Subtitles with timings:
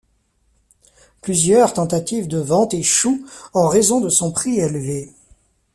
[1.21, 5.11] Plusieurs tentatives de ventes échouent en raison de son prix élevé.